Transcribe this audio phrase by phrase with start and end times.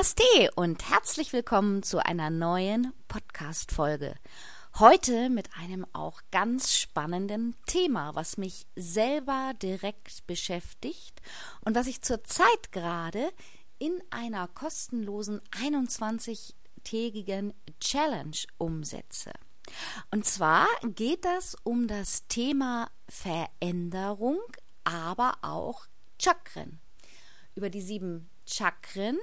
[0.00, 4.14] Namaste und herzlich willkommen zu einer neuen Podcast-Folge.
[4.78, 11.20] Heute mit einem auch ganz spannenden Thema, was mich selber direkt beschäftigt
[11.66, 13.30] und was ich zurzeit gerade
[13.78, 19.32] in einer kostenlosen 21-tägigen Challenge umsetze.
[20.10, 24.38] Und zwar geht das um das Thema Veränderung,
[24.82, 25.84] aber auch
[26.18, 26.80] Chakren.
[27.54, 29.18] Über die sieben Chakren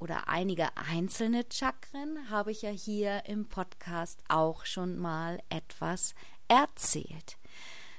[0.00, 6.14] oder einige einzelne Chakren habe ich ja hier im Podcast auch schon mal etwas
[6.48, 7.36] erzählt.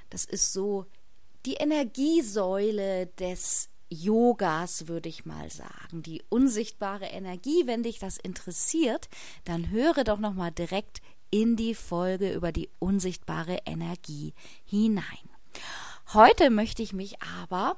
[0.09, 0.88] Das ist so
[1.45, 7.67] die Energiesäule des Yogas, würde ich mal sagen, die unsichtbare Energie.
[7.67, 9.09] Wenn dich das interessiert,
[9.45, 14.33] dann höre doch noch mal direkt in die Folge über die unsichtbare Energie
[14.65, 15.03] hinein.
[16.13, 17.77] Heute möchte ich mich aber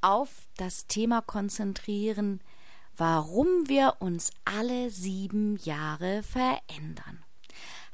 [0.00, 2.40] auf das Thema konzentrieren,
[2.96, 7.24] warum wir uns alle sieben Jahre verändern.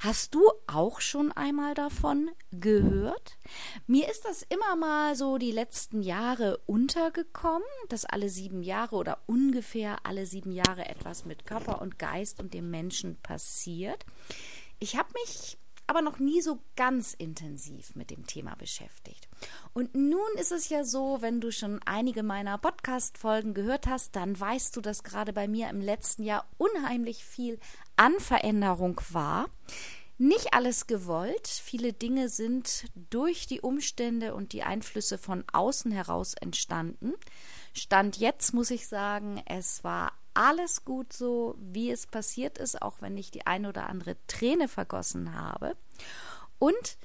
[0.01, 3.37] Hast du auch schon einmal davon gehört?
[3.85, 9.19] Mir ist das immer mal so die letzten Jahre untergekommen, dass alle sieben Jahre oder
[9.25, 14.05] ungefähr alle sieben Jahre etwas mit Körper und Geist und dem Menschen passiert.
[14.79, 15.58] Ich habe mich
[15.89, 19.27] aber noch nie so ganz intensiv mit dem Thema beschäftigt.
[19.73, 24.39] Und nun ist es ja so, wenn du schon einige meiner Podcast-Folgen gehört hast, dann
[24.39, 27.59] weißt du, dass gerade bei mir im letzten Jahr unheimlich viel
[27.95, 29.47] an Veränderung war.
[30.19, 31.47] Nicht alles gewollt.
[31.47, 37.13] Viele Dinge sind durch die Umstände und die Einflüsse von außen heraus entstanden.
[37.73, 43.01] Stand jetzt muss ich sagen, es war alles gut so, wie es passiert ist, auch
[43.01, 45.75] wenn ich die eine oder andere Träne vergossen habe.
[46.57, 46.97] Und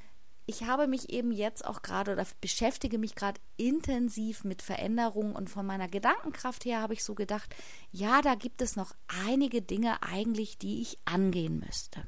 [0.47, 5.49] ich habe mich eben jetzt auch gerade oder beschäftige mich gerade intensiv mit Veränderungen und
[5.49, 7.55] von meiner Gedankenkraft her habe ich so gedacht,
[7.93, 8.95] ja, da gibt es noch
[9.27, 12.07] einige Dinge eigentlich, die ich angehen müsste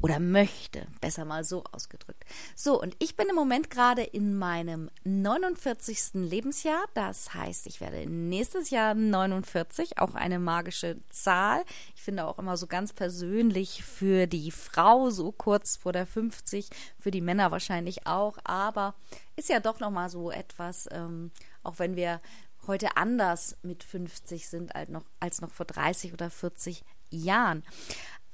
[0.00, 2.24] oder möchte, besser mal so ausgedrückt.
[2.54, 6.14] So, und ich bin im Moment gerade in meinem 49.
[6.14, 6.84] Lebensjahr.
[6.94, 11.64] Das heißt, ich werde nächstes Jahr 49, auch eine magische Zahl.
[11.94, 16.68] Ich finde auch immer so ganz persönlich für die Frau so kurz vor der 50,
[16.98, 18.94] für die Männer wahrscheinlich auch, aber
[19.36, 21.30] ist ja doch nochmal so etwas, ähm,
[21.62, 22.20] auch wenn wir
[22.66, 27.62] heute anders mit 50 sind als noch, als noch vor 30 oder 40 Jahren.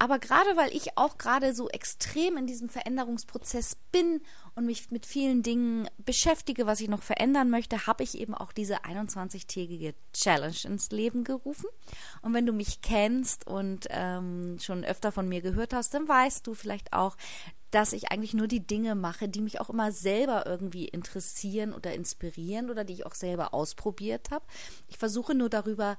[0.03, 4.19] Aber gerade weil ich auch gerade so extrem in diesem Veränderungsprozess bin
[4.53, 8.51] und mich mit vielen Dingen beschäftige, was ich noch verändern möchte, habe ich eben auch
[8.51, 11.67] diese 21-tägige Challenge ins Leben gerufen.
[12.21, 16.45] Und wenn du mich kennst und ähm, schon öfter von mir gehört hast, dann weißt
[16.47, 17.15] du vielleicht auch,
[17.71, 21.93] dass ich eigentlich nur die Dinge mache, die mich auch immer selber irgendwie interessieren oder
[21.93, 24.43] inspirieren oder die ich auch selber ausprobiert habe.
[24.89, 25.97] Ich versuche nur darüber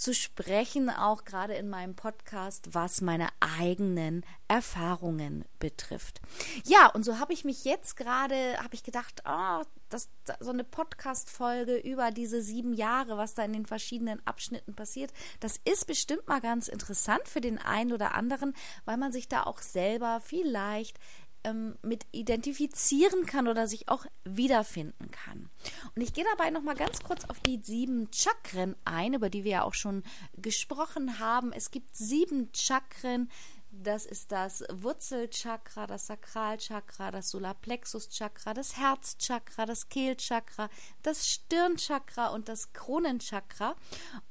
[0.00, 3.28] zu sprechen, auch gerade in meinem Podcast, was meine
[3.58, 6.22] eigenen Erfahrungen betrifft.
[6.64, 10.64] Ja, und so habe ich mich jetzt gerade, habe ich gedacht, oh, das, so eine
[10.64, 16.26] Podcast-Folge über diese sieben Jahre, was da in den verschiedenen Abschnitten passiert, das ist bestimmt
[16.28, 18.54] mal ganz interessant für den einen oder anderen,
[18.86, 20.98] weil man sich da auch selber vielleicht
[21.44, 25.50] ähm, mit identifizieren kann oder sich auch wiederfinden kann.
[25.94, 29.44] Und ich gehe dabei noch mal ganz kurz auf die sieben Chakren ein, über die
[29.44, 30.02] wir ja auch schon
[30.36, 31.52] gesprochen haben.
[31.52, 33.30] Es gibt sieben Chakren.
[33.72, 40.68] Das ist das Wurzelchakra, das Sakralchakra, das Solarplexuschakra, das Herzchakra, das Kehlchakra,
[41.02, 43.76] das Stirnchakra und das Kronenchakra.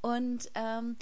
[0.01, 0.97] Und ähm,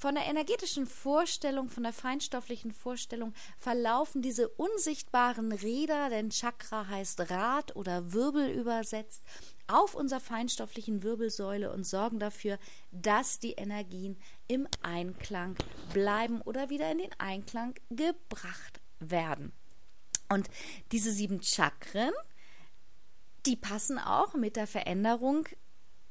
[0.00, 7.30] von der energetischen Vorstellung, von der feinstofflichen Vorstellung verlaufen diese unsichtbaren Räder, denn Chakra heißt
[7.30, 9.22] Rad oder Wirbel übersetzt,
[9.66, 12.58] auf unserer feinstofflichen Wirbelsäule und sorgen dafür,
[12.90, 14.16] dass die Energien
[14.48, 15.54] im Einklang
[15.92, 19.52] bleiben oder wieder in den Einklang gebracht werden.
[20.30, 20.48] Und
[20.92, 22.14] diese sieben Chakren,
[23.44, 25.46] die passen auch mit der Veränderung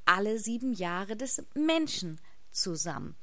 [0.05, 3.15] alle sieben Jahre des Menschen zusammen.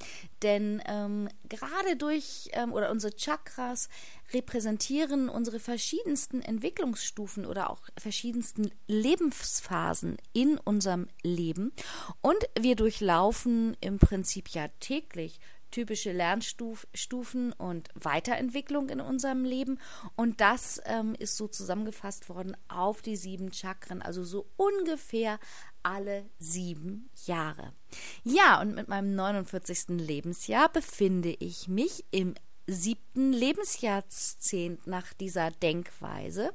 [0.43, 3.88] Denn ähm, gerade durch ähm, oder unsere Chakras
[4.32, 11.73] repräsentieren unsere verschiedensten Entwicklungsstufen oder auch verschiedensten Lebensphasen in unserem Leben.
[12.20, 15.40] Und wir durchlaufen im Prinzip ja täglich
[15.76, 19.78] typische Lernstufen und Weiterentwicklung in unserem Leben.
[20.17, 25.38] Und das ähm, ist so zusammengefasst worden auf die sieben Chakren, also so ungefähr
[25.82, 27.75] alle sieben Jahre.
[28.25, 29.99] Ja, und mit meinem 49.
[30.00, 32.34] Lebensjahr befinde ich mich im
[32.67, 36.55] siebten Lebensjahrzehnt nach dieser Denkweise.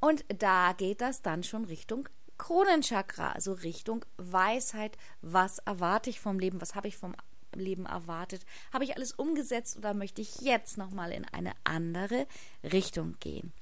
[0.00, 2.08] Und da geht das dann schon Richtung
[2.38, 4.96] Kronenchakra, also Richtung Weisheit.
[5.20, 6.62] Was erwarte ich vom Leben?
[6.62, 7.14] Was habe ich vom
[7.60, 8.44] Leben erwartet?
[8.72, 12.26] Habe ich alles umgesetzt oder möchte ich jetzt nochmal in eine andere
[12.62, 13.52] Richtung gehen?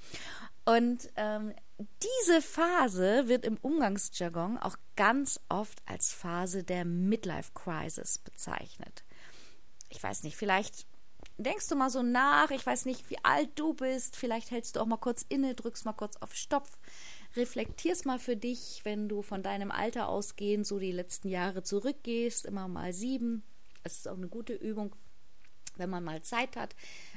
[0.65, 8.17] Und ähm, diese Phase wird im Umgangsjargon auch ganz oft als Phase der Midlife Crisis
[8.17, 9.03] bezeichnet.
[9.89, 10.87] Ich weiß nicht, vielleicht
[11.37, 14.79] denkst du mal so nach, ich weiß nicht, wie alt du bist, vielleicht hältst du
[14.79, 16.67] auch mal kurz inne, drückst mal kurz auf Stopp,
[17.35, 22.45] reflektierst mal für dich, wenn du von deinem Alter ausgehend so die letzten Jahre zurückgehst,
[22.45, 23.43] immer mal sieben.
[23.83, 24.95] Es ist auch eine gute Übung,
[25.75, 26.75] wenn man mal Zeit hat,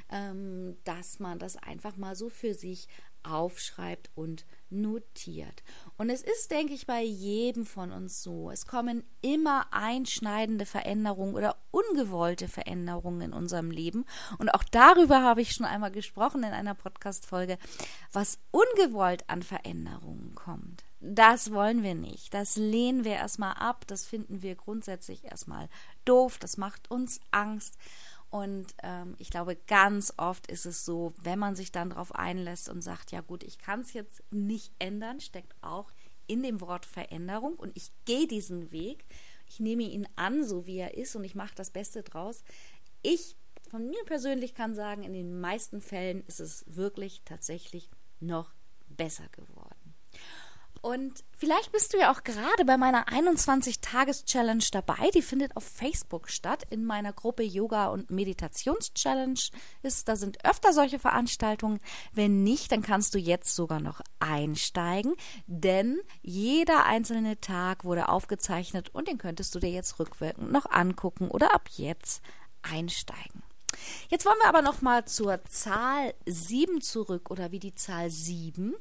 [0.09, 2.87] ähm, dass man das einfach mal so für sich
[3.23, 5.63] aufschreibt und notiert.
[5.97, 8.49] Und es ist, denke ich, bei jedem von uns so.
[8.51, 14.05] Es kommen immer einschneidende Veränderungen oder ungewollte Veränderungen in unserem Leben.
[14.37, 17.57] Und auch darüber habe ich schon einmal gesprochen in einer Podcast-Folge,
[18.11, 20.86] was ungewollt an Veränderungen kommt.
[20.99, 22.33] Das wollen wir nicht.
[22.33, 23.85] Das lehnen wir erstmal ab.
[23.87, 25.69] Das finden wir grundsätzlich erstmal
[26.05, 26.37] doof.
[26.39, 27.77] Das macht uns Angst.
[28.29, 32.67] Und ähm, ich glaube, ganz oft ist es so, wenn man sich dann darauf einlässt
[32.67, 35.91] und sagt, ja gut, ich kann es jetzt nicht ändern, steckt auch
[36.27, 39.05] in dem Wort Veränderung und ich gehe diesen Weg,
[39.47, 42.43] ich nehme ihn an, so wie er ist und ich mache das Beste draus.
[43.01, 43.37] Ich
[43.69, 47.89] von mir persönlich kann sagen, in den meisten Fällen ist es wirklich tatsächlich
[48.19, 48.53] noch
[48.89, 49.56] besser geworden.
[50.87, 55.11] Und vielleicht bist du ja auch gerade bei meiner 21-Tages-Challenge dabei.
[55.13, 56.63] Die findet auf Facebook statt.
[56.69, 59.37] In meiner Gruppe Yoga- und Meditations-Challenge
[59.83, 61.81] ist, da sind öfter solche Veranstaltungen.
[62.13, 68.95] Wenn nicht, dann kannst du jetzt sogar noch einsteigen, denn jeder einzelne Tag wurde aufgezeichnet
[68.95, 72.21] und den könntest du dir jetzt rückwirkend noch angucken oder ab jetzt
[72.61, 73.43] einsteigen.
[74.07, 78.73] Jetzt wollen wir aber noch mal zur Zahl 7 zurück oder wie die Zahl 7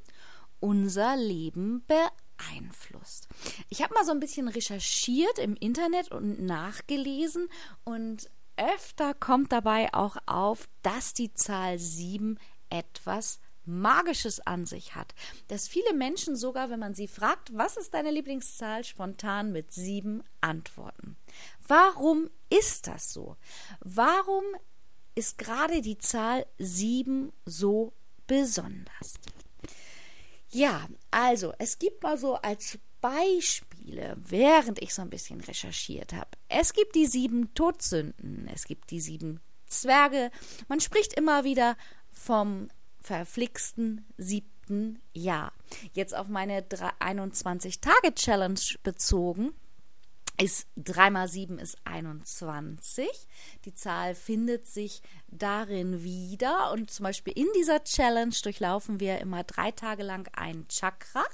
[0.60, 3.28] unser Leben beeinflusst.
[3.68, 7.48] Ich habe mal so ein bisschen recherchiert im Internet und nachgelesen
[7.84, 12.38] und öfter kommt dabei auch auf, dass die Zahl 7
[12.70, 15.14] etwas Magisches an sich hat.
[15.48, 20.22] Dass viele Menschen sogar, wenn man sie fragt, was ist deine Lieblingszahl, spontan mit 7
[20.40, 21.16] antworten.
[21.66, 23.36] Warum ist das so?
[23.80, 24.44] Warum
[25.14, 27.92] ist gerade die Zahl 7 so
[28.26, 29.14] besonders?
[30.56, 36.30] Ja, also es gibt mal so als Beispiele, während ich so ein bisschen recherchiert habe.
[36.48, 40.30] Es gibt die sieben Todsünden, es gibt die sieben Zwerge.
[40.68, 41.76] Man spricht immer wieder
[42.10, 42.68] vom
[43.02, 45.52] verflixten siebten Jahr.
[45.92, 49.52] Jetzt auf meine 21-Tage-Challenge bezogen
[50.38, 53.08] ist 3 mal 7 ist 21.
[53.64, 56.72] Die Zahl findet sich darin wieder.
[56.72, 61.24] Und zum Beispiel in dieser Challenge durchlaufen wir immer drei Tage lang ein Chakra.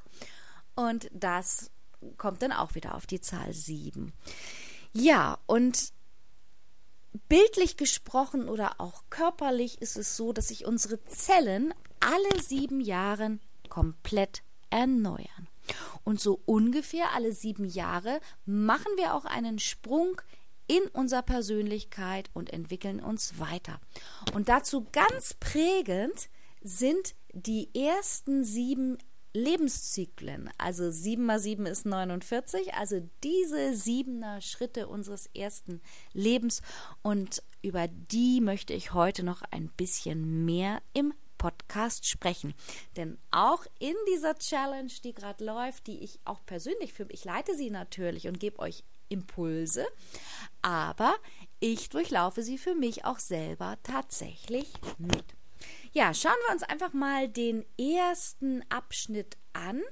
[0.74, 1.70] Und das
[2.16, 4.12] kommt dann auch wieder auf die Zahl 7.
[4.92, 5.92] Ja, und
[7.28, 13.38] bildlich gesprochen oder auch körperlich ist es so, dass sich unsere Zellen alle sieben Jahre
[13.68, 15.48] komplett erneuern.
[16.04, 20.20] Und so ungefähr alle sieben Jahre machen wir auch einen Sprung
[20.66, 23.80] in unserer Persönlichkeit und entwickeln uns weiter.
[24.32, 26.28] Und dazu ganz prägend
[26.62, 28.98] sind die ersten sieben
[29.34, 30.50] Lebenszyklen.
[30.58, 35.80] Also sieben mal sieben ist 49, also diese siebener Schritte unseres ersten
[36.12, 36.60] Lebens.
[37.02, 42.54] Und über die möchte ich heute noch ein bisschen mehr im Podcast sprechen.
[42.96, 47.56] Denn auch in dieser Challenge, die gerade läuft, die ich auch persönlich für mich leite
[47.56, 49.84] sie natürlich und gebe euch Impulse,
[50.62, 51.16] aber
[51.58, 55.24] ich durchlaufe sie für mich auch selber tatsächlich mit.
[55.92, 59.82] Ja, schauen wir uns einfach mal den ersten Abschnitt an.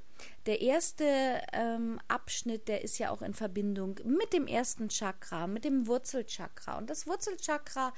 [0.46, 5.64] Der erste ähm, Abschnitt, der ist ja auch in Verbindung mit dem ersten Chakra, mit
[5.64, 6.78] dem Wurzelchakra.
[6.78, 7.92] Und das Wurzelchakra,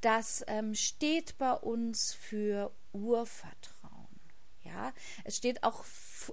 [0.00, 4.08] das ähm, steht bei uns für Urvertrauen.
[4.62, 4.92] Ja,
[5.24, 5.84] es steht auch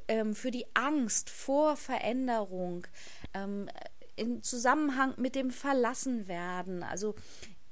[0.07, 2.87] ähm, für die Angst vor Veränderung.
[3.33, 3.69] Ähm,
[4.15, 6.83] im Zusammenhang mit dem Verlassenwerden.
[6.83, 7.15] Also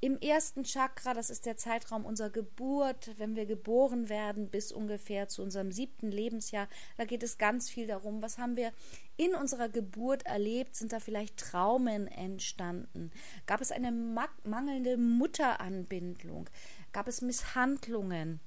[0.01, 5.27] im ersten Chakra, das ist der Zeitraum unserer Geburt, wenn wir geboren werden, bis ungefähr
[5.27, 8.71] zu unserem siebten Lebensjahr, da geht es ganz viel darum, was haben wir
[9.17, 10.77] in unserer Geburt erlebt?
[10.77, 13.11] Sind da vielleicht Traumen entstanden?
[13.45, 16.49] Gab es eine mangelnde Mutteranbindung?
[16.93, 18.39] Gab es Misshandlungen?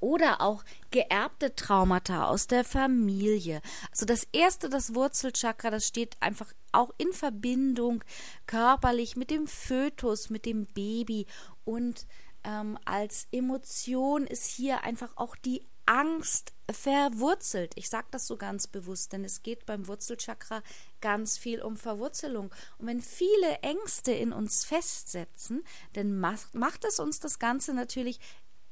[0.00, 3.60] Oder auch geerbte Traumata aus der Familie.
[3.90, 8.02] Also das erste, das Wurzelchakra, das steht einfach auch in Verbindung
[8.46, 11.26] körperlich mit dem Fötus, mit dem Baby
[11.64, 12.06] und
[12.44, 17.72] ähm, als Emotion ist hier einfach auch die Angst verwurzelt.
[17.74, 20.62] Ich sage das so ganz bewusst, denn es geht beim Wurzelchakra
[21.00, 22.54] ganz viel um Verwurzelung.
[22.78, 25.64] Und wenn viele Ängste in uns festsetzen,
[25.94, 28.20] dann macht, macht es uns das Ganze natürlich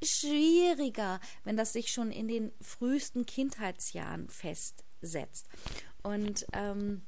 [0.03, 5.49] schwieriger, wenn das sich schon in den frühesten Kindheitsjahren festsetzt.
[6.03, 7.03] Und ähm,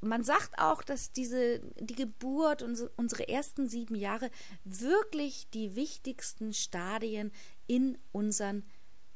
[0.00, 4.30] man sagt auch, dass diese, die Geburt, unsere, unsere ersten sieben Jahre
[4.64, 7.32] wirklich die wichtigsten Stadien
[7.66, 8.64] in unserem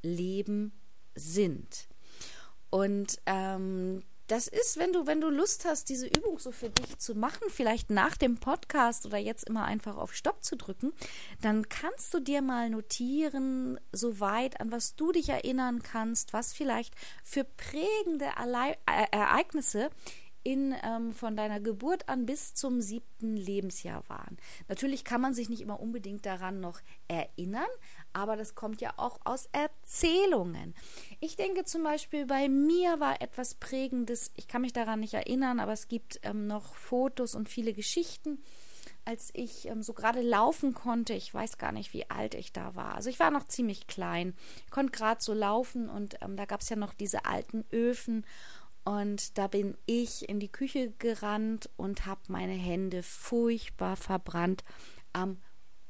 [0.03, 0.73] Leben
[1.15, 1.89] sind.
[2.71, 4.03] Und ähm,
[4.35, 7.45] das ist, wenn du, wenn du Lust hast, diese Übung so für dich zu machen,
[7.51, 10.93] vielleicht nach dem Podcast oder jetzt immer einfach auf Stopp zu drücken,
[11.41, 16.95] dann kannst du dir mal notieren, soweit an was du dich erinnern kannst, was vielleicht
[17.23, 18.27] für prägende
[19.13, 19.91] Ereignisse
[20.43, 24.37] in, ähm, von deiner Geburt an bis zum siebten Lebensjahr waren.
[24.67, 27.71] Natürlich kann man sich nicht immer unbedingt daran noch erinnern,
[28.15, 30.75] aber das kommt ja auch aus Erzählungen.
[31.21, 35.61] Ich denke zum Beispiel, bei mir war etwas Prägendes, ich kann mich daran nicht erinnern,
[35.61, 38.43] aber es gibt ähm, noch Fotos und viele Geschichten
[39.07, 41.13] als ich ähm, so gerade laufen konnte.
[41.13, 42.95] Ich weiß gar nicht, wie alt ich da war.
[42.95, 44.35] Also ich war noch ziemlich klein.
[44.65, 48.25] Ich konnte gerade so laufen und ähm, da gab es ja noch diese alten Öfen
[48.85, 54.63] und da bin ich in die Küche gerannt und habe meine Hände furchtbar verbrannt
[55.15, 55.39] am,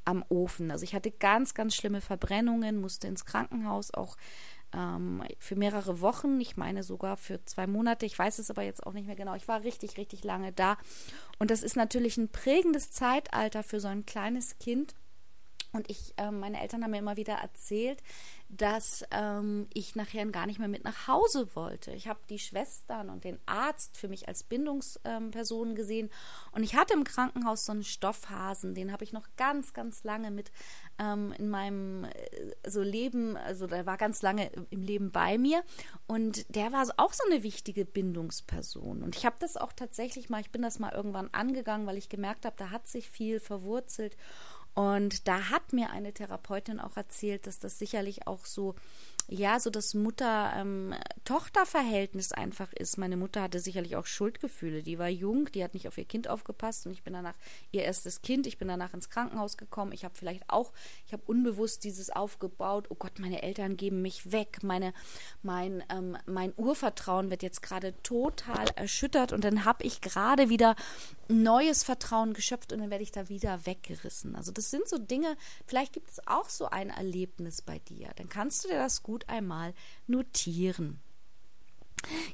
[0.05, 0.71] am Ofen.
[0.71, 4.17] Also ich hatte ganz, ganz schlimme Verbrennungen, musste ins Krankenhaus auch
[4.75, 6.41] ähm, für mehrere Wochen.
[6.41, 8.07] Ich meine sogar für zwei Monate.
[8.07, 9.35] Ich weiß es aber jetzt auch nicht mehr genau.
[9.35, 10.77] Ich war richtig, richtig lange da.
[11.39, 14.95] Und das ist natürlich ein prägendes Zeitalter für so ein kleines Kind.
[15.73, 18.01] Und ich, äh, meine Eltern haben mir immer wieder erzählt,
[18.57, 21.91] dass ähm, ich nachher gar nicht mehr mit nach Hause wollte.
[21.93, 26.11] Ich habe die Schwestern und den Arzt für mich als Bindungsperson ähm, gesehen.
[26.53, 30.31] Und ich hatte im Krankenhaus so einen Stoffhasen, den habe ich noch ganz, ganz lange
[30.31, 30.53] mit
[30.99, 35.65] ähm, in meinem äh, so Leben, also der war ganz lange im Leben bei mir.
[36.07, 39.03] Und der war auch so eine wichtige Bindungsperson.
[39.03, 42.09] Und ich habe das auch tatsächlich mal, ich bin das mal irgendwann angegangen, weil ich
[42.09, 44.17] gemerkt habe, da hat sich viel verwurzelt
[44.75, 48.75] und da hat mir eine Therapeutin auch erzählt, dass das sicherlich auch so
[49.29, 52.99] ja, so das Mutter-Tochter-Verhältnis ähm, einfach ist.
[52.99, 54.83] Meine Mutter hatte sicherlich auch Schuldgefühle.
[54.83, 57.33] Die war jung, die hat nicht auf ihr Kind aufgepasst und ich bin danach
[57.73, 58.47] ihr erstes Kind.
[58.47, 59.93] Ich bin danach ins Krankenhaus gekommen.
[59.93, 60.75] Ich habe vielleicht auch,
[61.07, 62.89] ich habe unbewusst dieses aufgebaut.
[62.91, 64.59] Oh Gott, meine Eltern geben mich weg.
[64.63, 64.93] Meine,
[65.43, 70.77] mein, ähm, mein Urvertrauen wird jetzt gerade total erschüttert und dann habe ich gerade wieder
[71.29, 74.37] neues Vertrauen geschöpft und dann werde ich da wieder weggerissen.
[74.37, 75.37] Also das sind so Dinge.
[75.67, 78.11] Vielleicht gibt es auch so ein Erlebnis bei dir.
[78.17, 79.75] Dann kannst du dir das gut einmal
[80.07, 81.01] notieren.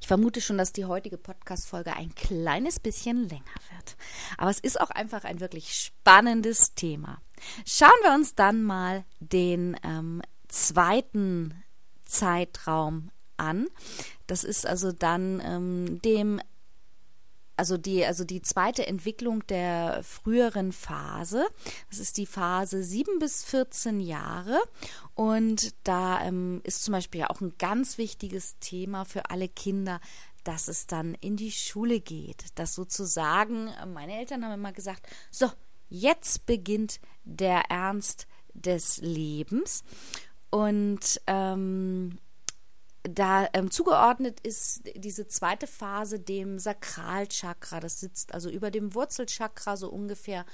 [0.01, 3.45] Ich vermute schon, dass die heutige Podcast-Folge ein kleines bisschen länger
[3.77, 3.97] wird.
[4.37, 7.21] Aber es ist auch einfach ein wirklich spannendes Thema.
[7.65, 11.55] Schauen wir uns dann mal den ähm, zweiten
[12.05, 13.69] Zeitraum an.
[14.27, 16.41] Das ist also dann ähm, dem
[17.61, 21.47] also die, also die zweite Entwicklung der früheren Phase.
[21.91, 24.59] Das ist die Phase 7 bis 14 Jahre.
[25.15, 30.01] Und da ähm, ist zum Beispiel auch ein ganz wichtiges Thema für alle Kinder,
[30.43, 32.47] dass es dann in die Schule geht.
[32.55, 35.51] Dass sozusagen, äh, meine Eltern haben immer gesagt, so,
[35.91, 39.85] jetzt beginnt der Ernst des Lebens.
[40.49, 42.17] Und ähm,
[43.03, 47.81] da ähm, zugeordnet ist diese zweite Phase dem Sakralchakra.
[47.81, 50.45] Das sitzt also über dem Wurzelchakra so ungefähr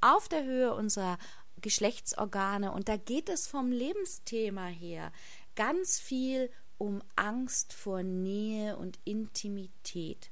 [0.00, 1.18] auf der Höhe unserer
[1.60, 2.72] Geschlechtsorgane.
[2.72, 5.12] Und da geht es vom Lebensthema her
[5.56, 10.30] ganz viel um Angst vor Nähe und Intimität.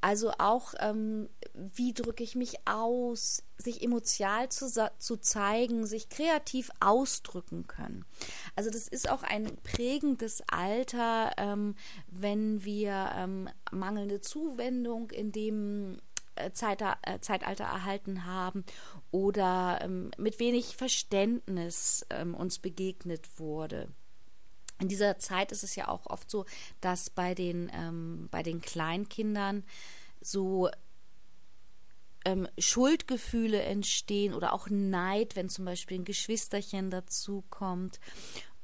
[0.00, 6.70] Also auch, ähm, wie drücke ich mich aus, sich emotional zu, zu zeigen, sich kreativ
[6.80, 8.04] ausdrücken können.
[8.54, 11.74] Also das ist auch ein prägendes Alter, ähm,
[12.06, 15.98] wenn wir ähm, mangelnde Zuwendung in dem
[16.36, 18.64] äh, äh, Zeitalter erhalten haben
[19.10, 23.88] oder ähm, mit wenig Verständnis ähm, uns begegnet wurde
[24.80, 26.44] in dieser Zeit ist es ja auch oft so,
[26.80, 29.64] dass bei den, ähm, bei den Kleinkindern
[30.20, 30.70] so
[32.24, 38.00] ähm, Schuldgefühle entstehen oder auch Neid, wenn zum Beispiel ein Geschwisterchen dazu kommt.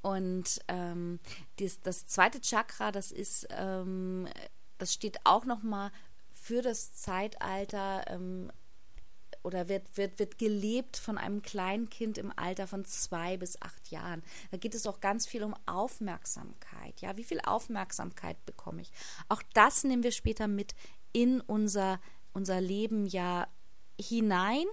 [0.03, 1.19] Und ähm,
[1.59, 4.29] dies, das zweite Chakra, das ist, ähm,
[4.79, 5.91] das steht auch nochmal
[6.31, 8.53] für das Zeitalter ähm,
[9.45, 14.23] oder wird, wird, wird gelebt von einem Kleinkind im Alter von zwei bis acht Jahren.
[14.51, 17.01] Da geht es auch ganz viel um Aufmerksamkeit.
[17.01, 18.91] Ja, wie viel Aufmerksamkeit bekomme ich?
[19.29, 20.75] Auch das nehmen wir später mit
[21.13, 22.01] in unser,
[22.33, 23.47] unser Leben ja
[24.01, 24.65] hinein,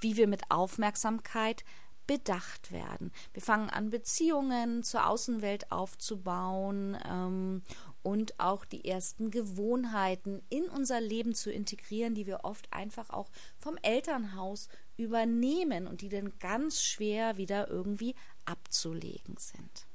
[0.00, 1.64] wie wir mit Aufmerksamkeit
[2.06, 3.12] bedacht werden.
[3.32, 7.62] Wir fangen an, Beziehungen zur Außenwelt aufzubauen ähm,
[8.02, 13.30] und auch die ersten Gewohnheiten in unser Leben zu integrieren, die wir oft einfach auch
[13.58, 19.86] vom Elternhaus übernehmen und die dann ganz schwer wieder irgendwie abzulegen sind.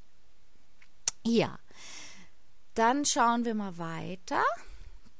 [1.26, 1.60] Ja,
[2.74, 4.44] dann schauen wir mal weiter.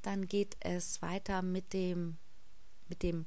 [0.02, 2.18] Dann geht es weiter mit dem,
[2.88, 3.26] mit dem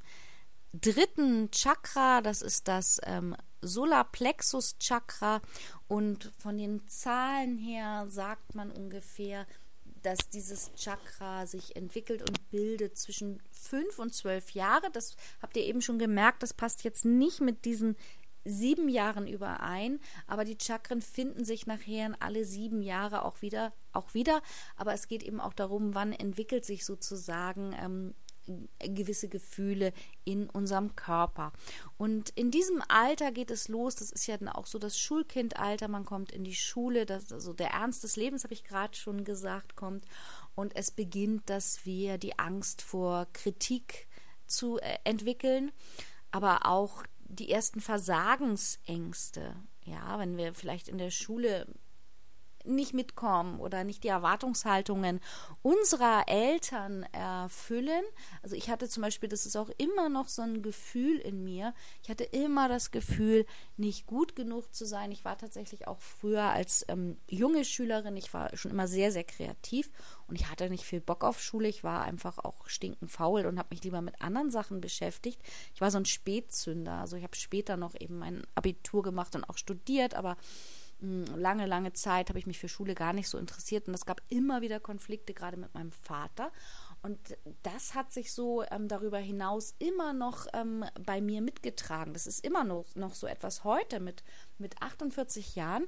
[0.72, 5.40] dritten Chakra, das ist das ähm, Solarplexus Chakra
[5.88, 9.46] und von den Zahlen her sagt man ungefähr,
[10.02, 14.90] dass dieses Chakra sich entwickelt und bildet zwischen fünf und zwölf Jahre.
[14.90, 17.96] Das habt ihr eben schon gemerkt, das passt jetzt nicht mit diesen
[18.44, 23.74] sieben Jahren überein, aber die Chakren finden sich nachher in alle sieben Jahre auch wieder,
[23.92, 24.42] auch wieder.
[24.76, 28.14] Aber es geht eben auch darum, wann entwickelt sich sozusagen ähm,
[28.78, 29.92] gewisse Gefühle
[30.24, 31.52] in unserem Körper.
[31.96, 35.88] Und in diesem Alter geht es los, das ist ja dann auch so das Schulkindalter,
[35.88, 39.24] man kommt in die Schule, das, also der Ernst des Lebens, habe ich gerade schon
[39.24, 40.04] gesagt, kommt.
[40.54, 44.08] Und es beginnt, dass wir die Angst vor Kritik
[44.46, 45.72] zu äh, entwickeln,
[46.30, 49.54] aber auch die ersten Versagensängste.
[49.84, 51.66] Ja, wenn wir vielleicht in der Schule
[52.64, 55.20] nicht mitkommen oder nicht die Erwartungshaltungen
[55.62, 58.04] unserer Eltern erfüllen.
[58.42, 61.74] Also ich hatte zum Beispiel, das ist auch immer noch so ein Gefühl in mir.
[62.02, 65.12] Ich hatte immer das Gefühl, nicht gut genug zu sein.
[65.12, 69.24] Ich war tatsächlich auch früher als ähm, junge Schülerin, ich war schon immer sehr, sehr
[69.24, 69.90] kreativ
[70.26, 71.68] und ich hatte nicht viel Bock auf Schule.
[71.68, 75.40] Ich war einfach auch stinkend faul und habe mich lieber mit anderen Sachen beschäftigt.
[75.74, 76.92] Ich war so ein Spätzünder.
[76.92, 80.36] Also ich habe später noch eben mein Abitur gemacht und auch studiert, aber
[81.00, 84.20] lange, lange Zeit habe ich mich für Schule gar nicht so interessiert und es gab
[84.28, 86.52] immer wieder Konflikte, gerade mit meinem Vater.
[87.02, 87.18] Und
[87.62, 92.12] das hat sich so ähm, darüber hinaus immer noch ähm, bei mir mitgetragen.
[92.12, 94.22] Das ist immer noch, noch so etwas heute mit,
[94.58, 95.86] mit 48 Jahren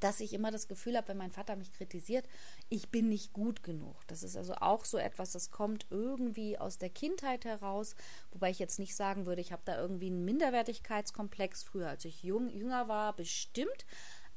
[0.00, 2.26] dass ich immer das Gefühl habe, wenn mein Vater mich kritisiert,
[2.70, 3.96] ich bin nicht gut genug.
[4.06, 7.94] Das ist also auch so etwas, das kommt irgendwie aus der Kindheit heraus,
[8.30, 12.22] wobei ich jetzt nicht sagen würde, ich habe da irgendwie einen Minderwertigkeitskomplex früher, als ich
[12.22, 13.86] jung, jünger war, bestimmt.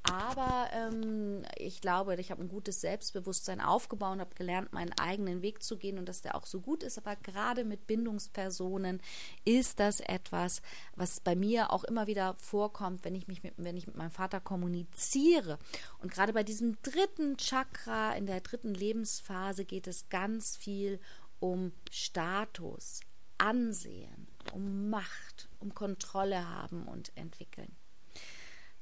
[0.04, 5.42] Aber ähm, ich glaube, ich habe ein gutes Selbstbewusstsein aufgebaut und habe gelernt, meinen eigenen
[5.44, 6.98] Weg zu gehen und dass der auch so gut ist.
[6.98, 9.00] Aber gerade mit Bindungspersonen
[9.46, 10.64] ist das etwas,
[10.96, 14.12] was bei mir auch immer wieder vorkommt, wenn ich mich mit, wenn ich mit meinem
[14.12, 15.60] Vater kommuniziere.
[16.00, 21.00] Und gerade bei diesem dritten Chakra, in der dritten Lebensphase, geht es ganz viel
[21.40, 23.02] um Status,
[23.38, 27.76] Ansehen, um Macht, um Kontrolle haben und entwickeln.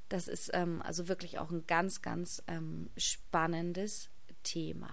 [0.09, 4.09] Das ist ähm, also wirklich auch ein ganz, ganz ähm, spannendes
[4.43, 4.89] Thema.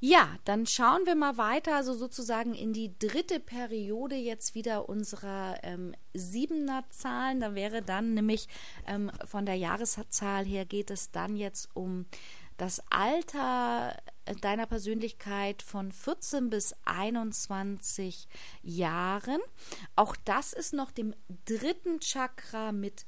[0.00, 5.58] Ja, dann schauen wir mal weiter, also sozusagen in die dritte Periode jetzt wieder unserer
[5.62, 7.40] ähm, Siebener Zahlen.
[7.40, 8.48] Da wäre dann nämlich
[8.86, 12.06] ähm, von der Jahreszahl her geht es dann jetzt um
[12.56, 13.96] das Alter
[14.40, 18.28] deiner Persönlichkeit von 14 bis 21
[18.62, 19.40] Jahren.
[19.96, 23.06] Auch das ist noch dem dritten Chakra mit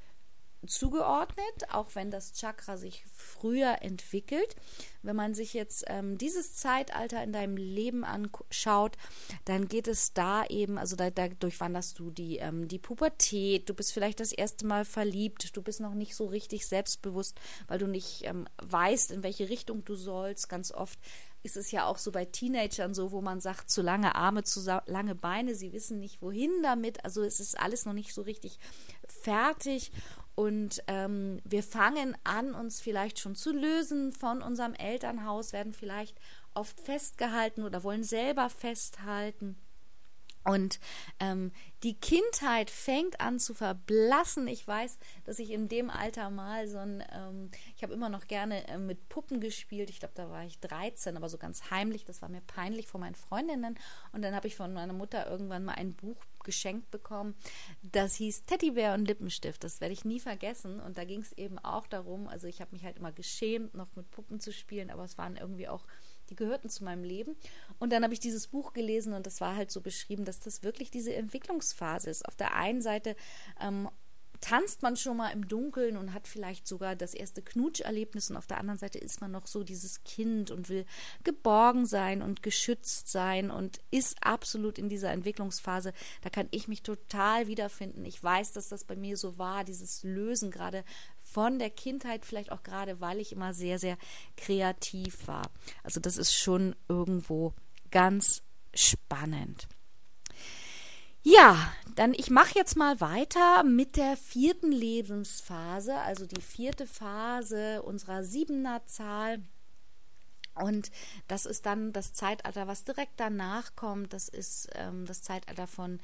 [0.68, 4.56] zugeordnet, auch wenn das Chakra sich früher entwickelt.
[5.02, 8.96] Wenn man sich jetzt ähm, dieses Zeitalter in deinem Leben anschaut,
[9.44, 13.74] dann geht es da eben, also da, da durchwanderst du die, ähm, die Pubertät, du
[13.74, 17.86] bist vielleicht das erste Mal verliebt, du bist noch nicht so richtig selbstbewusst, weil du
[17.86, 20.48] nicht ähm, weißt, in welche Richtung du sollst.
[20.48, 20.98] Ganz oft
[21.46, 24.60] ist es ja auch so bei Teenagern so, wo man sagt, zu lange Arme, zu
[24.86, 27.04] lange Beine, sie wissen nicht wohin damit.
[27.04, 28.58] Also es ist alles noch nicht so richtig
[29.06, 29.92] fertig.
[30.36, 36.20] Und ähm, wir fangen an, uns vielleicht schon zu lösen von unserem Elternhaus, werden vielleicht
[36.54, 39.56] oft festgehalten oder wollen selber festhalten.
[40.46, 40.78] Und
[41.18, 41.50] ähm,
[41.82, 44.46] die Kindheit fängt an zu verblassen.
[44.46, 48.28] Ich weiß, dass ich in dem Alter mal so ein, ähm, ich habe immer noch
[48.28, 49.90] gerne äh, mit Puppen gespielt.
[49.90, 52.04] Ich glaube, da war ich 13, aber so ganz heimlich.
[52.04, 53.76] Das war mir peinlich vor meinen Freundinnen.
[54.12, 57.34] Und dann habe ich von meiner Mutter irgendwann mal ein Buch geschenkt bekommen.
[57.82, 59.62] Das hieß Teddybär und Lippenstift.
[59.62, 60.80] Das werde ich nie vergessen.
[60.80, 63.94] Und da ging es eben auch darum, also ich habe mich halt immer geschämt, noch
[63.94, 65.84] mit Puppen zu spielen, aber es waren irgendwie auch
[66.30, 67.36] die gehörten zu meinem Leben.
[67.78, 70.62] Und dann habe ich dieses Buch gelesen und das war halt so beschrieben, dass das
[70.62, 72.26] wirklich diese Entwicklungsphase ist.
[72.26, 73.16] Auf der einen Seite
[73.60, 73.88] ähm,
[74.40, 78.46] tanzt man schon mal im Dunkeln und hat vielleicht sogar das erste Knutscherlebnis und auf
[78.46, 80.86] der anderen Seite ist man noch so dieses Kind und will
[81.24, 85.92] geborgen sein und geschützt sein und ist absolut in dieser Entwicklungsphase.
[86.22, 88.04] Da kann ich mich total wiederfinden.
[88.04, 90.84] Ich weiß, dass das bei mir so war, dieses Lösen gerade
[91.18, 93.98] von der Kindheit, vielleicht auch gerade, weil ich immer sehr, sehr
[94.36, 95.50] kreativ war.
[95.82, 97.54] Also das ist schon irgendwo
[97.90, 98.42] ganz
[98.74, 99.68] spannend.
[101.28, 107.82] Ja, dann ich mache jetzt mal weiter mit der vierten Lebensphase, also die vierte Phase
[107.82, 109.42] unserer Siebener Zahl.
[110.54, 110.92] Und
[111.26, 114.12] das ist dann das Zeitalter, was direkt danach kommt.
[114.12, 115.98] Das ist ähm, das Zeitalter von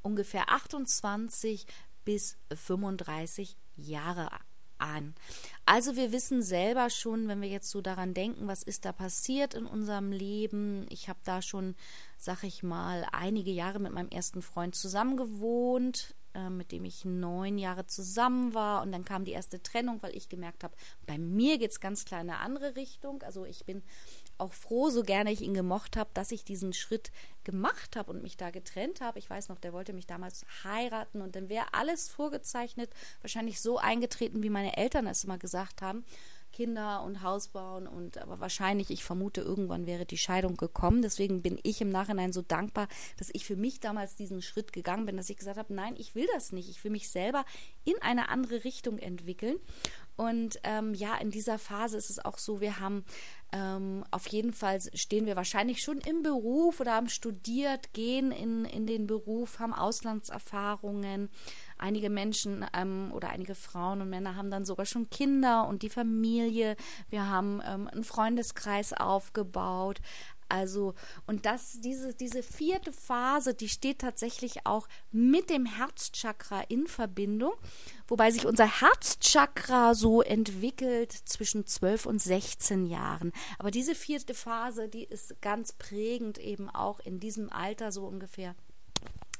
[0.00, 1.66] ungefähr 28
[2.06, 4.32] bis 35 Jahre
[4.80, 5.14] an.
[5.66, 9.54] Also wir wissen selber schon, wenn wir jetzt so daran denken, was ist da passiert
[9.54, 10.86] in unserem Leben.
[10.90, 11.76] Ich habe da schon,
[12.18, 17.58] sag ich mal, einige Jahre mit meinem ersten Freund zusammengewohnt, äh, mit dem ich neun
[17.58, 18.82] Jahre zusammen war.
[18.82, 20.74] Und dann kam die erste Trennung, weil ich gemerkt habe,
[21.06, 23.22] bei mir geht es ganz klar in eine andere Richtung.
[23.22, 23.82] Also ich bin
[24.40, 27.10] auch froh, so gerne ich ihn gemocht habe, dass ich diesen Schritt
[27.44, 29.18] gemacht habe und mich da getrennt habe.
[29.18, 32.90] Ich weiß noch, der wollte mich damals heiraten und dann wäre alles vorgezeichnet,
[33.22, 36.04] wahrscheinlich so eingetreten, wie meine Eltern es immer gesagt haben.
[36.52, 41.02] Kinder und Haus bauen und aber wahrscheinlich, ich vermute, irgendwann wäre die Scheidung gekommen.
[41.02, 45.06] Deswegen bin ich im Nachhinein so dankbar, dass ich für mich damals diesen Schritt gegangen
[45.06, 46.68] bin, dass ich gesagt habe, nein, ich will das nicht.
[46.68, 47.44] Ich will mich selber
[47.84, 49.56] in eine andere Richtung entwickeln.
[50.20, 53.06] Und ähm, ja, in dieser Phase ist es auch so, wir haben
[53.52, 58.66] ähm, auf jeden Fall stehen wir wahrscheinlich schon im Beruf oder haben studiert, gehen in,
[58.66, 61.30] in den Beruf, haben Auslandserfahrungen.
[61.78, 65.88] Einige Menschen ähm, oder einige Frauen und Männer haben dann sogar schon Kinder und die
[65.88, 66.76] Familie.
[67.08, 70.02] Wir haben ähm, einen Freundeskreis aufgebaut.
[70.50, 70.94] Also,
[71.26, 77.52] und das, diese, diese vierte Phase, die steht tatsächlich auch mit dem Herzchakra in Verbindung,
[78.08, 83.32] wobei sich unser Herzchakra so entwickelt zwischen 12 und 16 Jahren.
[83.58, 88.54] Aber diese vierte Phase, die ist ganz prägend eben auch in diesem Alter so ungefähr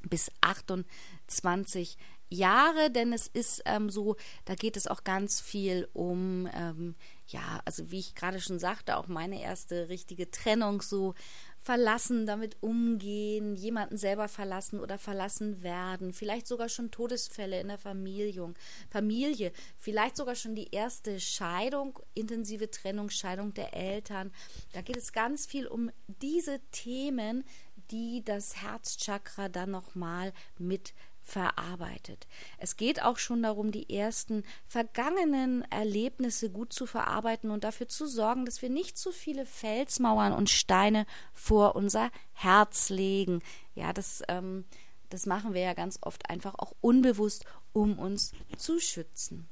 [0.09, 1.99] bis 28
[2.31, 6.95] Jahre, denn es ist ähm, so, da geht es auch ganz viel um, ähm,
[7.33, 11.15] ja, also wie ich gerade schon sagte, auch meine erste richtige Trennung, so
[11.63, 17.79] verlassen, damit umgehen, jemanden selber verlassen oder verlassen werden, vielleicht sogar schon Todesfälle in der
[17.79, 18.55] Familie,
[18.89, 24.33] Familie, vielleicht sogar schon die erste Scheidung, intensive Trennung, Scheidung der Eltern.
[24.73, 25.91] Da geht es ganz viel um
[26.23, 27.45] diese Themen,
[27.91, 30.95] die das Herzchakra dann nochmal mit
[31.31, 32.27] verarbeitet.
[32.59, 38.07] Es geht auch schon darum, die ersten vergangenen Erlebnisse gut zu verarbeiten und dafür zu
[38.07, 43.43] sorgen, dass wir nicht zu viele Felsmauern und Steine vor unser Herz legen.
[43.75, 44.65] Ja, das, ähm,
[45.09, 49.49] das machen wir ja ganz oft einfach auch unbewusst, um uns zu schützen.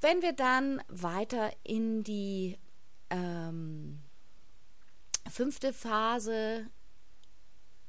[0.00, 2.56] Wenn wir dann weiter in die
[3.10, 4.00] ähm,
[5.28, 6.70] fünfte Phase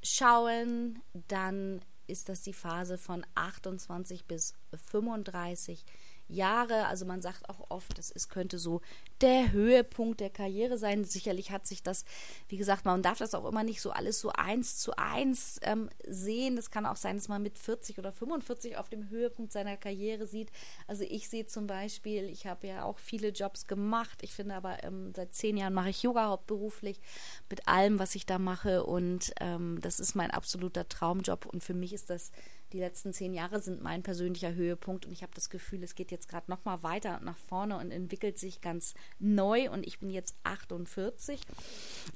[0.02, 4.54] schauen, dann ist das die Phase von 28 bis
[4.90, 5.84] 35
[6.30, 6.86] Jahre.
[6.86, 8.80] Also man sagt auch oft, das ist, könnte so
[9.20, 11.04] der Höhepunkt der Karriere sein.
[11.04, 12.04] Sicherlich hat sich das,
[12.48, 15.90] wie gesagt, man darf das auch immer nicht so alles so eins zu eins ähm,
[16.06, 16.56] sehen.
[16.56, 20.26] Das kann auch sein, dass man mit 40 oder 45 auf dem Höhepunkt seiner Karriere
[20.26, 20.50] sieht.
[20.86, 24.22] Also ich sehe zum Beispiel, ich habe ja auch viele Jobs gemacht.
[24.22, 27.00] Ich finde aber, ähm, seit zehn Jahren mache ich Yoga hauptberuflich
[27.48, 28.84] mit allem, was ich da mache.
[28.84, 31.46] Und ähm, das ist mein absoluter Traumjob.
[31.46, 32.30] Und für mich ist das
[32.72, 36.10] die letzten zehn Jahre sind mein persönlicher Höhepunkt und ich habe das Gefühl, es geht
[36.10, 40.10] jetzt gerade noch mal weiter nach vorne und entwickelt sich ganz neu und ich bin
[40.10, 41.40] jetzt 48.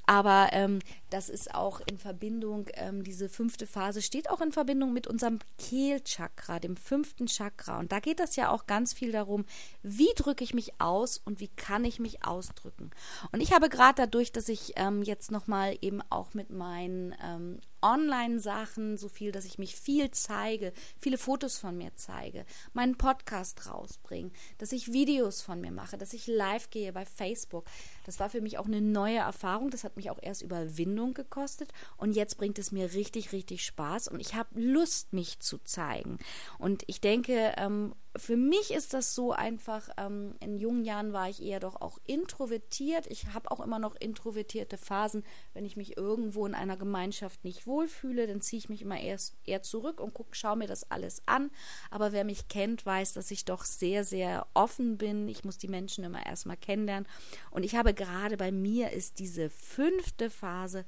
[0.06, 0.78] Aber ähm,
[1.10, 5.38] das ist auch in Verbindung, ähm, diese fünfte Phase steht auch in Verbindung mit unserem
[5.58, 7.80] Kehlchakra, dem fünften Chakra.
[7.80, 9.44] Und da geht es ja auch ganz viel darum,
[9.82, 12.90] wie drücke ich mich aus und wie kann ich mich ausdrücken.
[13.32, 17.14] Und ich habe gerade dadurch, dass ich ähm, jetzt noch mal eben auch mit meinen
[17.22, 22.96] ähm, Online-Sachen, so viel, dass ich mich viel zeige, viele Fotos von mir zeige, meinen
[22.96, 27.66] Podcast rausbringe, dass ich Videos von mir mache, dass ich live gehe bei Facebook.
[28.06, 29.70] Das war für mich auch eine neue Erfahrung.
[29.70, 34.08] Das hat mich auch erst Überwindung gekostet und jetzt bringt es mir richtig, richtig Spaß
[34.08, 36.18] und ich habe Lust, mich zu zeigen.
[36.58, 41.28] Und ich denke, ähm, für mich ist das so einfach, ähm, in jungen Jahren war
[41.28, 43.06] ich eher doch auch introvertiert.
[43.08, 45.24] Ich habe auch immer noch introvertierte Phasen.
[45.52, 49.36] Wenn ich mich irgendwo in einer Gemeinschaft nicht wohlfühle, dann ziehe ich mich immer erst
[49.44, 51.50] eher zurück und gucke, schaue mir das alles an.
[51.90, 55.28] Aber wer mich kennt, weiß, dass ich doch sehr, sehr offen bin.
[55.28, 57.08] Ich muss die Menschen immer erstmal kennenlernen.
[57.50, 60.84] Und ich habe gerade bei mir ist diese fünfte Phase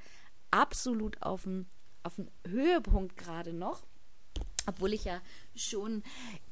[0.53, 1.67] absolut auf dem,
[2.05, 3.83] auf dem Höhepunkt gerade noch
[4.67, 5.21] obwohl ich ja
[5.55, 6.03] schon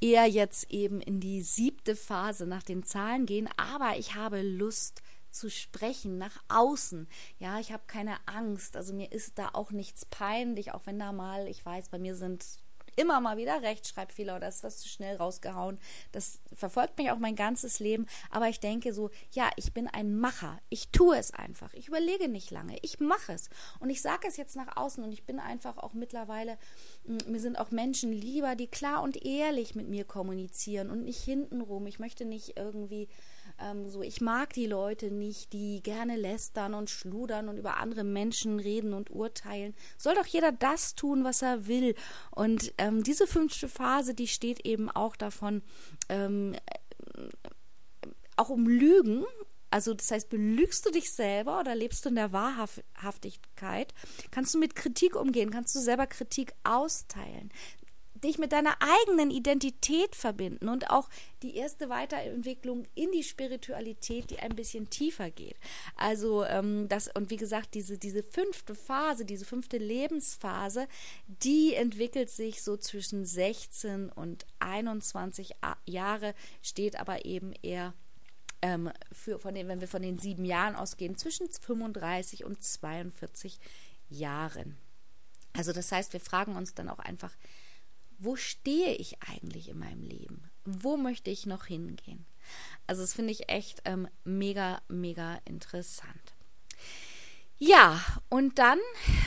[0.00, 5.02] eher jetzt eben in die siebte Phase nach den Zahlen gehen, aber ich habe Lust
[5.30, 7.08] zu sprechen nach außen.
[7.38, 11.12] Ja, ich habe keine Angst, also mir ist da auch nichts peinlich, auch wenn da
[11.12, 12.44] mal, ich weiß, bei mir sind
[12.96, 15.78] immer mal wieder Rechtschreibfehler oder ist was zu schnell rausgehauen.
[16.12, 18.06] Das verfolgt mich auch mein ganzes Leben.
[18.30, 20.58] Aber ich denke so, ja, ich bin ein Macher.
[20.68, 21.72] Ich tue es einfach.
[21.74, 22.78] Ich überlege nicht lange.
[22.82, 23.48] Ich mache es.
[23.80, 26.58] Und ich sage es jetzt nach außen und ich bin einfach auch mittlerweile,
[27.04, 31.22] mm, mir sind auch Menschen lieber, die klar und ehrlich mit mir kommunizieren und nicht
[31.22, 31.86] hintenrum.
[31.86, 33.08] Ich möchte nicht irgendwie
[33.58, 38.04] ähm, so, ich mag die Leute nicht, die gerne lästern und schludern und über andere
[38.04, 39.74] Menschen reden und urteilen.
[39.96, 41.94] Soll doch jeder das tun, was er will.
[42.30, 45.62] Und ähm, diese fünfte Phase, die steht eben auch davon,
[46.08, 47.28] ähm, äh,
[48.36, 49.24] auch um Lügen
[49.74, 53.92] also das heißt, belügst du dich selber oder lebst du in der Wahrhaftigkeit?
[54.30, 55.50] Kannst du mit Kritik umgehen?
[55.50, 57.50] Kannst du selber Kritik austeilen?
[58.24, 61.08] Dich mit deiner eigenen Identität verbinden und auch
[61.42, 65.56] die erste Weiterentwicklung in die Spiritualität, die ein bisschen tiefer geht.
[65.96, 70.88] Also ähm, das und wie gesagt, diese, diese fünfte Phase, diese fünfte Lebensphase,
[71.26, 75.54] die entwickelt sich so zwischen 16 und 21
[75.86, 77.94] Jahre, steht aber eben eher
[78.62, 83.58] ähm, für, von den, wenn wir von den sieben Jahren ausgehen, zwischen 35 und 42
[84.08, 84.78] Jahren.
[85.52, 87.32] Also das heißt, wir fragen uns dann auch einfach,
[88.24, 90.50] wo stehe ich eigentlich in meinem Leben?
[90.64, 92.26] Wo möchte ich noch hingehen?
[92.86, 96.34] Also das finde ich echt ähm, mega, mega interessant.
[97.58, 98.78] Ja, und dann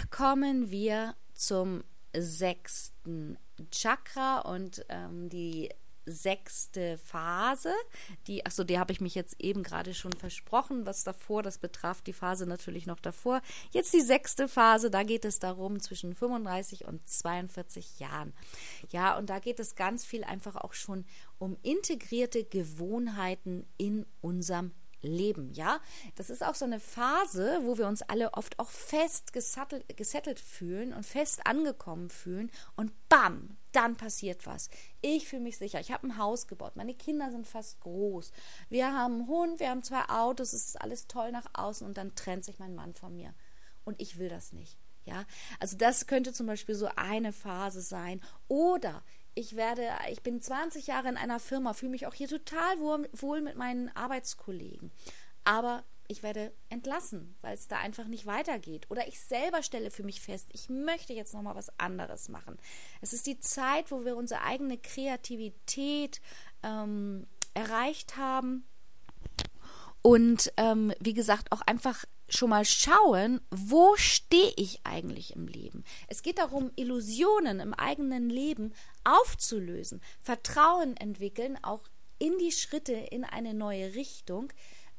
[0.09, 1.83] kommen wir zum
[2.15, 3.37] sechsten
[3.71, 5.69] Chakra und ähm, die
[6.07, 7.73] sechste Phase.
[8.25, 12.01] Die, achso, die habe ich mich jetzt eben gerade schon versprochen, was davor, das betraf
[12.01, 13.41] die Phase natürlich noch davor.
[13.71, 18.33] Jetzt die sechste Phase, da geht es darum zwischen 35 und 42 Jahren.
[18.89, 21.05] Ja, und da geht es ganz viel einfach auch schon
[21.37, 25.79] um integrierte Gewohnheiten in unserem Leben, ja.
[26.15, 30.39] Das ist auch so eine Phase, wo wir uns alle oft auch fest gesattelt, gesettelt
[30.39, 34.69] fühlen und fest angekommen fühlen und bam, dann passiert was.
[35.01, 35.79] Ich fühle mich sicher.
[35.79, 36.75] Ich habe ein Haus gebaut.
[36.75, 38.31] Meine Kinder sind fast groß.
[38.69, 40.53] Wir haben einen Hund, wir haben zwei Autos.
[40.53, 43.35] Es ist alles toll nach außen und dann trennt sich mein Mann von mir.
[43.85, 44.77] Und ich will das nicht.
[45.05, 45.25] Ja,
[45.59, 48.19] also das könnte zum Beispiel so eine Phase sein.
[48.47, 49.03] Oder
[49.35, 53.07] ich werde, ich bin 20 Jahre in einer Firma, fühle mich auch hier total wohl,
[53.13, 54.91] wohl mit meinen Arbeitskollegen.
[55.43, 58.89] Aber ich werde entlassen, weil es da einfach nicht weitergeht.
[58.89, 62.57] Oder ich selber stelle für mich fest, ich möchte jetzt nochmal was anderes machen.
[63.01, 66.21] Es ist die Zeit, wo wir unsere eigene Kreativität
[66.63, 68.65] ähm, erreicht haben.
[70.01, 75.83] Und ähm, wie gesagt, auch einfach schon mal schauen, wo stehe ich eigentlich im Leben.
[76.07, 81.83] Es geht darum, Illusionen im eigenen Leben aufzulösen, Vertrauen entwickeln, auch
[82.19, 84.51] in die Schritte in eine neue Richtung,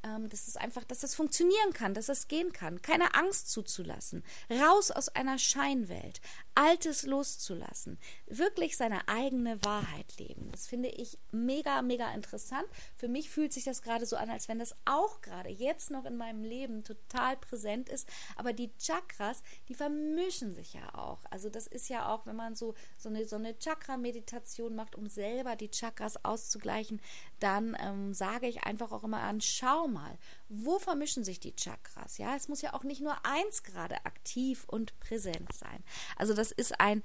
[0.03, 4.23] ähm, dass es einfach, dass das funktionieren kann, dass es gehen kann, keine Angst zuzulassen,
[4.49, 6.21] raus aus einer Scheinwelt,
[6.55, 10.51] Altes loszulassen, wirklich seine eigene Wahrheit leben.
[10.51, 12.65] Das finde ich mega, mega interessant.
[12.95, 16.05] Für mich fühlt sich das gerade so an, als wenn das auch gerade jetzt noch
[16.05, 18.07] in meinem Leben total präsent ist.
[18.35, 21.19] Aber die Chakras, die vermischen sich ja auch.
[21.29, 25.07] Also das ist ja auch, wenn man so, so eine, so eine Chakra-Meditation macht, um
[25.07, 27.01] selber die Chakras auszugleichen,
[27.39, 30.17] dann ähm, sage ich einfach auch immer an, schau mal,
[30.49, 32.17] wo vermischen sich die Chakras?
[32.17, 35.83] Ja, es muss ja auch nicht nur eins gerade aktiv und präsent sein.
[36.15, 37.03] Also das ist ein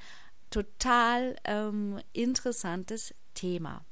[0.55, 3.85] total ähm, interessantes Thema.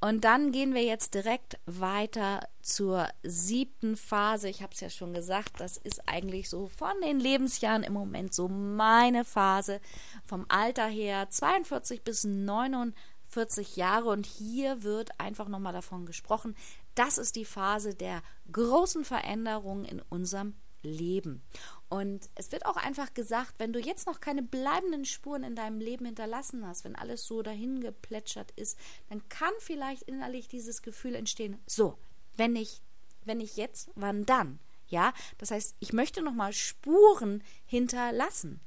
[0.00, 4.48] Und dann gehen wir jetzt direkt weiter zur siebten Phase.
[4.48, 8.32] Ich habe es ja schon gesagt, das ist eigentlich so von den Lebensjahren im Moment
[8.32, 9.80] so meine Phase.
[10.24, 12.94] Vom Alter her 42 bis 49
[13.28, 16.56] 40 Jahre und hier wird einfach nochmal davon gesprochen,
[16.94, 21.42] das ist die Phase der großen Veränderungen in unserem Leben.
[21.88, 25.80] Und es wird auch einfach gesagt, wenn du jetzt noch keine bleibenden Spuren in deinem
[25.80, 31.14] Leben hinterlassen hast, wenn alles so dahin geplätschert ist, dann kann vielleicht innerlich dieses Gefühl
[31.14, 31.98] entstehen, so,
[32.36, 32.82] wenn ich,
[33.24, 34.58] wenn ich jetzt, wann dann?
[34.88, 38.60] Ja, das heißt, ich möchte nochmal Spuren hinterlassen.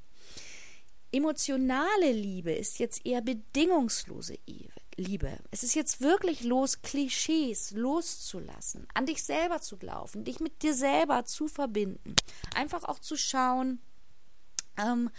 [1.12, 4.38] Emotionale Liebe ist jetzt eher bedingungslose
[4.96, 5.40] Liebe.
[5.52, 10.74] Es ist jetzt wirklich los, Klischees loszulassen, an dich selber zu glauben, dich mit dir
[10.74, 12.16] selber zu verbinden.
[12.56, 13.82] Einfach auch zu schauen,
[14.78, 15.10] ähm,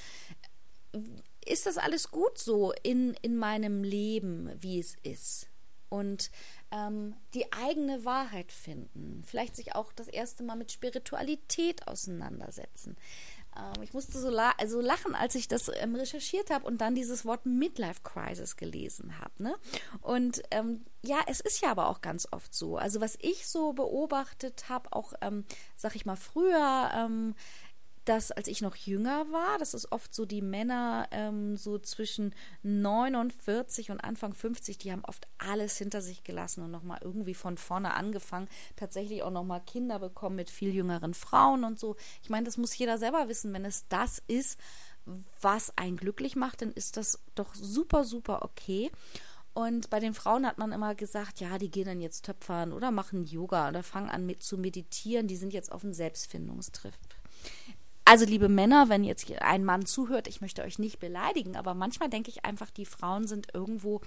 [1.44, 5.48] ist das alles gut so in, in meinem Leben, wie es ist?
[5.88, 6.30] Und
[6.70, 9.22] ähm, die eigene Wahrheit finden.
[9.24, 12.96] Vielleicht sich auch das erste Mal mit Spiritualität auseinandersetzen.
[13.56, 16.94] Ähm, ich musste so la also lachen, als ich das ähm, recherchiert habe und dann
[16.94, 19.42] dieses Wort Midlife Crisis gelesen habe.
[19.42, 19.54] Ne?
[20.00, 22.76] Und ähm, ja, es ist ja aber auch ganz oft so.
[22.76, 25.44] Also was ich so beobachtet habe, auch, ähm,
[25.76, 27.34] sag ich mal, früher, ähm,
[28.04, 32.34] dass als ich noch jünger war, das ist oft so die Männer ähm, so zwischen
[32.62, 37.56] 49 und Anfang 50, die haben oft alles hinter sich gelassen und nochmal irgendwie von
[37.56, 41.96] vorne angefangen, tatsächlich auch nochmal Kinder bekommen mit viel jüngeren Frauen und so.
[42.22, 44.58] Ich meine, das muss jeder selber wissen, wenn es das ist,
[45.40, 48.90] was einen glücklich macht, dann ist das doch super, super okay.
[49.54, 52.90] Und bei den Frauen hat man immer gesagt, ja, die gehen dann jetzt töpfern oder
[52.90, 56.94] machen Yoga oder fangen an mit zu meditieren, die sind jetzt auf dem Selbstfindungstriff.
[58.04, 62.08] Also, liebe Männer, wenn jetzt ein Mann zuhört, ich möchte euch nicht beleidigen, aber manchmal
[62.08, 64.00] denke ich einfach, die Frauen sind irgendwo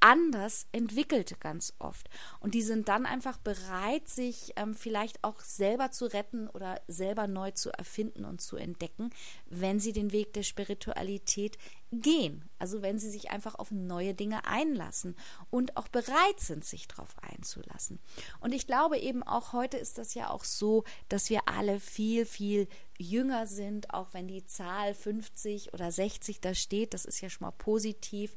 [0.00, 2.08] anders entwickelt ganz oft.
[2.40, 7.26] Und die sind dann einfach bereit, sich ähm, vielleicht auch selber zu retten oder selber
[7.26, 9.10] neu zu erfinden und zu entdecken,
[9.46, 11.58] wenn sie den Weg der Spiritualität
[11.90, 12.48] gehen.
[12.58, 15.16] Also wenn sie sich einfach auf neue Dinge einlassen
[15.50, 17.98] und auch bereit sind, sich darauf einzulassen.
[18.40, 22.26] Und ich glaube eben auch heute ist das ja auch so, dass wir alle viel,
[22.26, 26.94] viel jünger sind, auch wenn die Zahl 50 oder 60 da steht.
[26.94, 28.36] Das ist ja schon mal positiv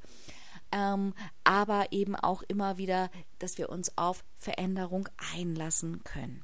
[0.71, 6.43] ähm, aber eben auch immer wieder, dass wir uns auf Veränderung einlassen können.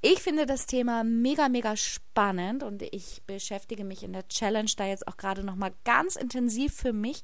[0.00, 4.86] Ich finde das Thema mega, mega spannend und ich beschäftige mich in der Challenge da
[4.86, 7.22] jetzt auch gerade nochmal ganz intensiv für mich.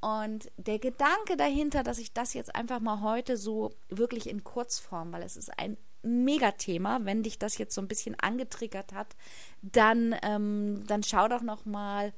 [0.00, 5.12] Und der Gedanke dahinter, dass ich das jetzt einfach mal heute so wirklich in Kurzform,
[5.12, 9.16] weil es ist ein Megathema, wenn dich das jetzt so ein bisschen angetriggert hat,
[9.62, 12.12] dann, ähm, dann schau doch noch mal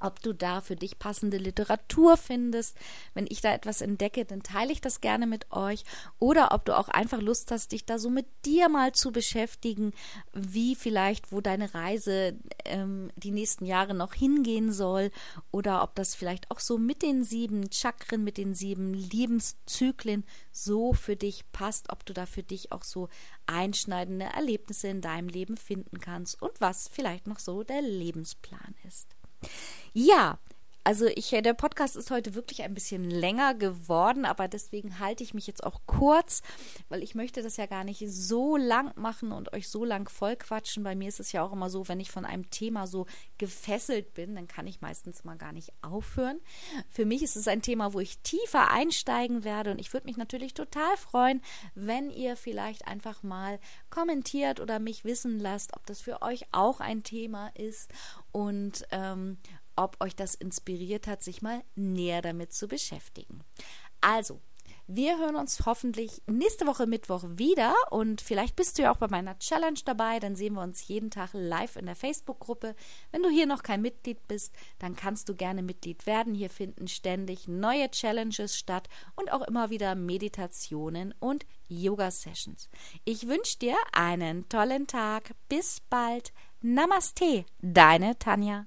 [0.00, 2.76] ob du da für dich passende Literatur findest.
[3.14, 5.84] Wenn ich da etwas entdecke, dann teile ich das gerne mit euch.
[6.18, 9.92] Oder ob du auch einfach Lust hast, dich da so mit dir mal zu beschäftigen,
[10.32, 15.10] wie vielleicht, wo deine Reise ähm, die nächsten Jahre noch hingehen soll.
[15.50, 20.92] Oder ob das vielleicht auch so mit den sieben Chakren, mit den sieben Lebenszyklen so
[20.92, 23.08] für dich passt, ob du da für dich auch so
[23.46, 29.14] einschneidende Erlebnisse in deinem Leben finden kannst und was vielleicht noch so der Lebensplan ist.
[29.96, 30.40] Ja,
[30.86, 35.32] also ich, der Podcast ist heute wirklich ein bisschen länger geworden, aber deswegen halte ich
[35.32, 36.42] mich jetzt auch kurz,
[36.90, 40.82] weil ich möchte das ja gar nicht so lang machen und euch so lang vollquatschen.
[40.82, 43.06] Bei mir ist es ja auch immer so, wenn ich von einem Thema so
[43.38, 46.38] gefesselt bin, dann kann ich meistens mal gar nicht aufhören.
[46.90, 50.18] Für mich ist es ein Thema, wo ich tiefer einsteigen werde und ich würde mich
[50.18, 51.40] natürlich total freuen,
[51.74, 56.80] wenn ihr vielleicht einfach mal kommentiert oder mich wissen lasst, ob das für euch auch
[56.80, 57.90] ein Thema ist
[58.32, 59.38] und ähm,
[59.76, 63.42] ob euch das inspiriert hat, sich mal näher damit zu beschäftigen.
[64.00, 64.40] Also,
[64.86, 69.08] wir hören uns hoffentlich nächste Woche Mittwoch wieder und vielleicht bist du ja auch bei
[69.08, 70.20] meiner Challenge dabei.
[70.20, 72.76] Dann sehen wir uns jeden Tag live in der Facebook-Gruppe.
[73.10, 76.34] Wenn du hier noch kein Mitglied bist, dann kannst du gerne Mitglied werden.
[76.34, 82.68] Hier finden ständig neue Challenges statt und auch immer wieder Meditationen und Yoga-Sessions.
[83.06, 85.30] Ich wünsche dir einen tollen Tag.
[85.48, 86.34] Bis bald.
[86.60, 88.66] Namaste, deine Tanja.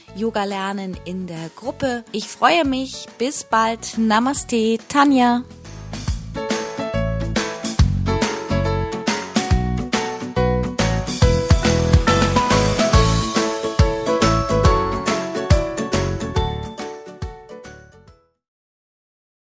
[0.15, 2.03] Yoga lernen in der Gruppe.
[2.11, 3.07] Ich freue mich.
[3.17, 3.97] Bis bald.
[3.97, 5.43] Namaste, Tanja.